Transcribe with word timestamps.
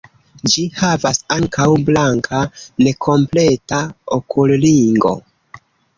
Ĝi 0.51 0.61
havas 0.77 1.19
ankaŭ 1.35 1.67
blanka 1.89 2.41
nekompleta 2.87 3.83
okulringo. 4.19 5.17